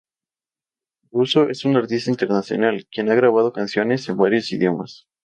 Russo 1.11 1.47
es 1.51 1.63
un 1.63 1.77
artista 1.77 2.09
internacional, 2.09 2.87
quien 2.89 3.11
ha 3.11 3.13
grabado 3.13 3.53
canciones 3.53 4.09
en 4.09 4.17
varios 4.17 4.51
idiomas. 4.51 5.05